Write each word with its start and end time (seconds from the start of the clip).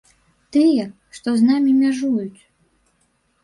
Тыя, 0.57 0.85
што 1.19 1.29
з 1.43 1.47
намі 1.51 1.77
мяжуюць. 1.85 2.41